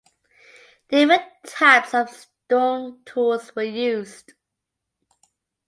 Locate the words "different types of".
0.89-2.09